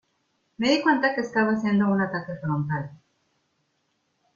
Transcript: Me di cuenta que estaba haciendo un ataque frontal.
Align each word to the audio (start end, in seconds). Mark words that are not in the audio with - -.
Me 0.57 0.67
di 0.71 0.81
cuenta 0.81 1.13
que 1.13 1.21
estaba 1.21 1.51
haciendo 1.51 1.85
un 1.85 2.01
ataque 2.01 2.33
frontal. 2.41 2.89